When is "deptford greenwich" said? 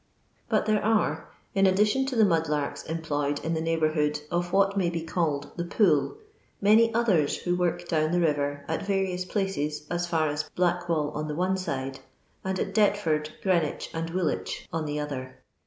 12.73-13.91